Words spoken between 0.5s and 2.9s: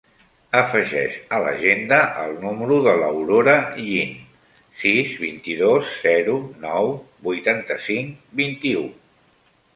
Afegeix a l'agenda el número